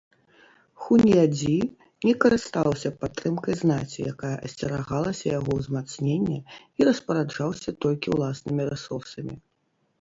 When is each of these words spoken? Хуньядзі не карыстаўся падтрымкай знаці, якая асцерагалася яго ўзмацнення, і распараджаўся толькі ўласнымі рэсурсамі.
Хуньядзі 0.85 1.57
не 2.07 2.13
карыстаўся 2.23 2.89
падтрымкай 3.03 3.53
знаці, 3.61 4.07
якая 4.13 4.33
асцерагалася 4.49 5.23
яго 5.39 5.51
ўзмацнення, 5.61 6.39
і 6.81 6.91
распараджаўся 6.91 7.69
толькі 7.89 8.07
ўласнымі 8.19 8.61
рэсурсамі. 8.75 9.35